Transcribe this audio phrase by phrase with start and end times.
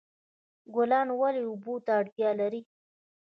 [0.75, 2.61] ګلان ولې اوبو ته اړتیا لري؟